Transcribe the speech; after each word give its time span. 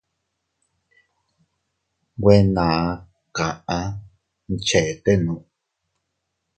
Nwe 2.17 2.35
naa 2.55 2.81
kaʼa 3.35 3.77
mchetenuu. 4.49 5.41